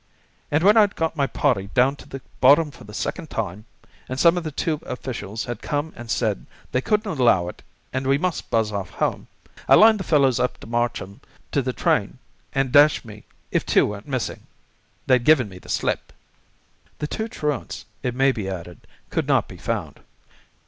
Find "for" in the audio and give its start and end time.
2.71-2.85